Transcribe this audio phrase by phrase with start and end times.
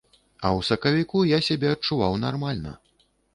[0.35, 2.73] А ў сакавіку я сябе адчуваў нармальна.